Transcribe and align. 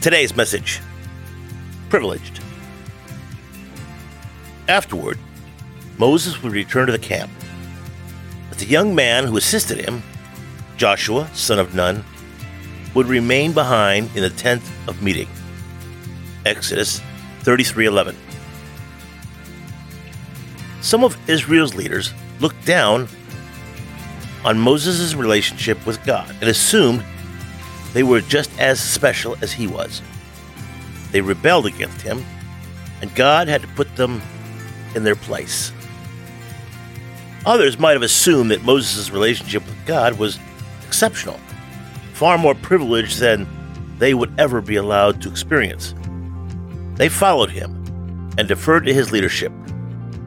Today's 0.00 0.36
message 0.36 0.80
Privileged. 1.88 2.40
Afterward, 4.68 5.18
Moses 5.98 6.40
would 6.40 6.52
return 6.52 6.86
to 6.86 6.92
the 6.92 7.00
camp. 7.00 7.32
But 8.48 8.58
the 8.58 8.66
young 8.66 8.94
man 8.94 9.24
who 9.24 9.36
assisted 9.36 9.78
him, 9.78 10.04
Joshua, 10.76 11.28
son 11.34 11.58
of 11.58 11.74
Nun, 11.74 12.04
would 12.94 13.06
remain 13.06 13.52
behind 13.52 14.08
in 14.14 14.22
the 14.22 14.30
tent 14.30 14.62
of 14.86 15.02
meeting. 15.02 15.26
Exodus 16.46 17.00
33:11. 17.42 18.14
Some 20.80 21.02
of 21.02 21.18
Israel's 21.28 21.74
leaders 21.74 22.14
looked 22.38 22.64
down 22.64 23.08
on 24.44 24.60
Moses' 24.60 25.16
relationship 25.16 25.84
with 25.84 26.04
God 26.04 26.30
and 26.40 26.48
assumed 26.48 27.02
they 27.98 28.04
were 28.04 28.20
just 28.20 28.56
as 28.60 28.78
special 28.78 29.34
as 29.42 29.50
he 29.50 29.66
was. 29.66 30.02
They 31.10 31.20
rebelled 31.20 31.66
against 31.66 32.00
him, 32.00 32.24
and 33.02 33.12
God 33.16 33.48
had 33.48 33.60
to 33.62 33.66
put 33.74 33.96
them 33.96 34.22
in 34.94 35.02
their 35.02 35.16
place. 35.16 35.72
Others 37.44 37.80
might 37.80 37.94
have 37.94 38.02
assumed 38.02 38.52
that 38.52 38.62
Moses' 38.62 39.10
relationship 39.10 39.66
with 39.66 39.84
God 39.84 40.16
was 40.16 40.38
exceptional, 40.86 41.40
far 42.12 42.38
more 42.38 42.54
privileged 42.54 43.18
than 43.18 43.48
they 43.98 44.14
would 44.14 44.32
ever 44.38 44.60
be 44.60 44.76
allowed 44.76 45.20
to 45.22 45.28
experience. 45.28 45.92
They 46.94 47.08
followed 47.08 47.50
him 47.50 47.84
and 48.38 48.46
deferred 48.46 48.86
to 48.86 48.94
his 48.94 49.10
leadership, 49.10 49.52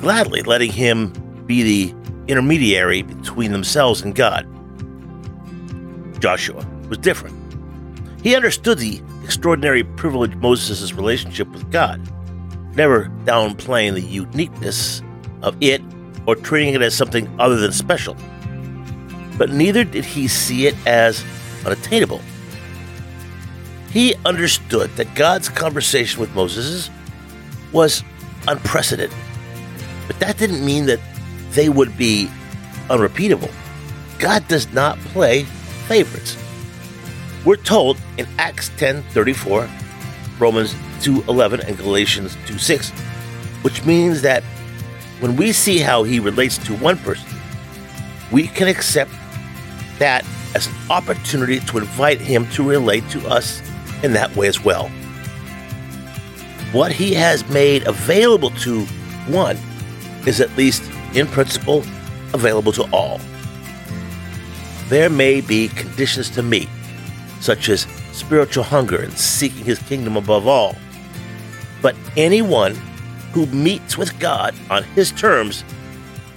gladly 0.00 0.42
letting 0.42 0.70
him 0.70 1.14
be 1.46 1.62
the 1.62 1.94
intermediary 2.28 3.00
between 3.00 3.52
themselves 3.52 4.02
and 4.02 4.14
God. 4.14 4.46
Joshua 6.20 6.62
was 6.90 6.98
different. 6.98 7.43
He 8.24 8.34
understood 8.34 8.78
the 8.78 9.02
extraordinary 9.22 9.84
privilege 9.84 10.34
Moses' 10.36 10.94
relationship 10.94 11.46
with 11.52 11.70
God, 11.70 12.00
never 12.74 13.10
downplaying 13.26 13.92
the 13.92 14.00
uniqueness 14.00 15.02
of 15.42 15.54
it 15.60 15.82
or 16.26 16.34
treating 16.34 16.72
it 16.72 16.80
as 16.80 16.94
something 16.94 17.28
other 17.38 17.56
than 17.56 17.70
special. 17.70 18.16
But 19.36 19.50
neither 19.50 19.84
did 19.84 20.06
he 20.06 20.26
see 20.26 20.66
it 20.66 20.74
as 20.86 21.22
unattainable. 21.66 22.22
He 23.90 24.14
understood 24.24 24.88
that 24.96 25.14
God's 25.14 25.50
conversation 25.50 26.18
with 26.18 26.34
Moses 26.34 26.88
was 27.72 28.02
unprecedented. 28.48 29.14
But 30.06 30.18
that 30.20 30.38
didn't 30.38 30.64
mean 30.64 30.86
that 30.86 31.00
they 31.50 31.68
would 31.68 31.98
be 31.98 32.30
unrepeatable. 32.88 33.50
God 34.18 34.48
does 34.48 34.72
not 34.72 34.98
play 34.98 35.42
favorites. 35.88 36.38
We're 37.44 37.56
told 37.56 37.98
in 38.16 38.26
Acts 38.38 38.70
10:34, 38.78 39.68
Romans 40.38 40.74
2:11 41.02 41.60
and 41.60 41.76
Galatians 41.76 42.36
2:6, 42.46 42.90
which 43.60 43.84
means 43.84 44.22
that 44.22 44.42
when 45.20 45.36
we 45.36 45.52
see 45.52 45.78
how 45.78 46.04
he 46.04 46.20
relates 46.20 46.56
to 46.58 46.74
one 46.74 46.96
person, 46.96 47.28
we 48.32 48.46
can 48.46 48.66
accept 48.66 49.10
that 49.98 50.24
as 50.54 50.66
an 50.66 50.74
opportunity 50.88 51.60
to 51.60 51.78
invite 51.78 52.20
him 52.20 52.48
to 52.52 52.62
relate 52.62 53.08
to 53.10 53.26
us 53.28 53.60
in 54.02 54.14
that 54.14 54.34
way 54.34 54.48
as 54.48 54.64
well. 54.64 54.90
What 56.72 56.92
he 56.92 57.12
has 57.14 57.46
made 57.50 57.86
available 57.86 58.50
to 58.60 58.86
one 59.28 59.58
is 60.26 60.40
at 60.40 60.56
least 60.56 60.82
in 61.12 61.26
principle 61.26 61.84
available 62.32 62.72
to 62.72 62.84
all. 62.90 63.20
There 64.88 65.10
may 65.10 65.40
be 65.42 65.68
conditions 65.68 66.30
to 66.30 66.42
meet 66.42 66.68
such 67.44 67.68
as 67.68 67.86
spiritual 68.12 68.64
hunger 68.64 69.02
and 69.02 69.12
seeking 69.12 69.64
his 69.64 69.78
kingdom 69.80 70.16
above 70.16 70.46
all. 70.46 70.74
But 71.82 71.94
anyone 72.16 72.74
who 73.32 73.44
meets 73.46 73.98
with 73.98 74.18
God 74.18 74.54
on 74.70 74.82
his 74.82 75.12
terms 75.12 75.62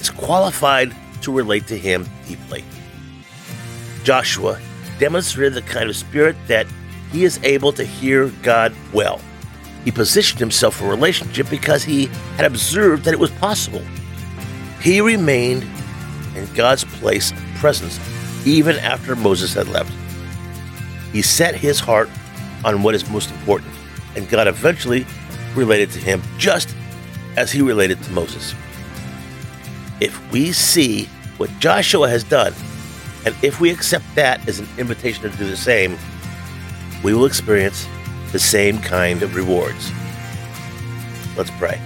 is 0.00 0.10
qualified 0.10 0.92
to 1.22 1.30
relate 1.32 1.68
to 1.68 1.78
him 1.78 2.08
deeply. 2.26 2.64
Joshua 4.02 4.58
demonstrated 4.98 5.54
the 5.54 5.62
kind 5.62 5.88
of 5.88 5.94
spirit 5.94 6.34
that 6.48 6.66
he 7.12 7.22
is 7.22 7.38
able 7.44 7.72
to 7.74 7.84
hear 7.84 8.28
God 8.42 8.74
well. 8.92 9.20
He 9.84 9.92
positioned 9.92 10.40
himself 10.40 10.74
for 10.74 10.88
relationship 10.88 11.48
because 11.48 11.84
he 11.84 12.06
had 12.36 12.46
observed 12.46 13.04
that 13.04 13.14
it 13.14 13.20
was 13.20 13.30
possible. 13.32 13.82
He 14.80 15.00
remained 15.00 15.64
in 16.34 16.52
God's 16.54 16.82
place 16.82 17.30
of 17.30 17.38
presence 17.60 18.00
even 18.44 18.76
after 18.76 19.14
Moses 19.14 19.54
had 19.54 19.68
left. 19.68 19.95
He 21.16 21.22
set 21.22 21.54
his 21.54 21.80
heart 21.80 22.10
on 22.62 22.82
what 22.82 22.94
is 22.94 23.08
most 23.08 23.30
important, 23.30 23.72
and 24.16 24.28
God 24.28 24.46
eventually 24.48 25.06
related 25.54 25.90
to 25.92 25.98
him 25.98 26.20
just 26.36 26.76
as 27.38 27.50
he 27.50 27.62
related 27.62 28.02
to 28.02 28.12
Moses. 28.12 28.54
If 29.98 30.30
we 30.30 30.52
see 30.52 31.08
what 31.38 31.48
Joshua 31.58 32.10
has 32.10 32.22
done, 32.22 32.52
and 33.24 33.34
if 33.42 33.62
we 33.62 33.70
accept 33.70 34.04
that 34.14 34.46
as 34.46 34.58
an 34.58 34.68
invitation 34.76 35.22
to 35.22 35.34
do 35.38 35.48
the 35.48 35.56
same, 35.56 35.96
we 37.02 37.14
will 37.14 37.24
experience 37.24 37.88
the 38.32 38.38
same 38.38 38.78
kind 38.78 39.22
of 39.22 39.36
rewards. 39.36 39.90
Let's 41.34 41.50
pray. 41.52 41.80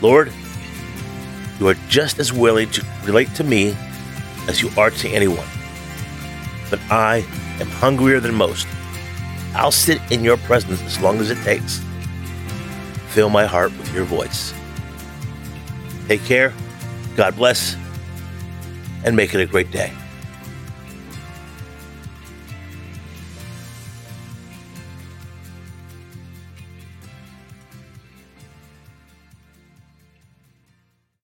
Lord, 0.00 0.32
you 1.60 1.68
are 1.68 1.76
just 1.90 2.18
as 2.18 2.32
willing 2.32 2.70
to 2.70 2.86
relate 3.04 3.28
to 3.34 3.44
me 3.44 3.76
as 4.48 4.62
you 4.62 4.70
are 4.78 4.88
to 4.88 5.08
anyone. 5.10 5.48
But 6.70 6.80
I 6.90 7.26
am 7.60 7.68
hungrier 7.68 8.20
than 8.20 8.34
most. 8.34 8.66
I'll 9.54 9.70
sit 9.70 10.00
in 10.10 10.24
your 10.24 10.36
presence 10.38 10.82
as 10.82 11.00
long 11.00 11.18
as 11.20 11.30
it 11.30 11.38
takes. 11.44 11.80
Fill 13.08 13.30
my 13.30 13.46
heart 13.46 13.70
with 13.78 13.92
your 13.94 14.04
voice. 14.04 14.52
Take 16.08 16.24
care, 16.24 16.52
God 17.16 17.36
bless, 17.36 17.76
and 19.04 19.14
make 19.16 19.34
it 19.34 19.40
a 19.40 19.46
great 19.46 19.70
day. 19.70 19.92